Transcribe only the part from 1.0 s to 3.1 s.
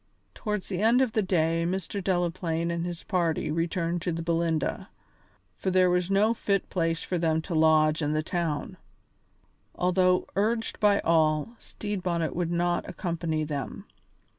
of the day Mr. Delaplaine and his